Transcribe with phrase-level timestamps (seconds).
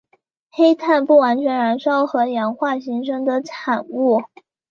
[0.49, 4.23] 黑碳不完全燃烧和氧化形成的产物。